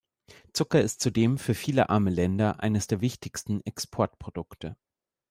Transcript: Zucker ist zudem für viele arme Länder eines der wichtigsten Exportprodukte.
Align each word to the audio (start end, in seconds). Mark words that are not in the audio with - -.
Zucker 0.53 0.81
ist 0.81 0.99
zudem 1.01 1.37
für 1.37 1.53
viele 1.53 1.89
arme 1.91 2.09
Länder 2.09 2.59
eines 2.59 2.87
der 2.87 3.01
wichtigsten 3.01 3.61
Exportprodukte. 3.67 4.75